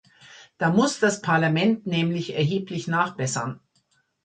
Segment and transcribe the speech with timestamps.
[0.57, 3.59] Da muss das Parlament nämlich erheblich nachbessern.